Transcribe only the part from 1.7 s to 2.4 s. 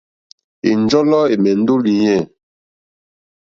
ó lìɲɛ̂.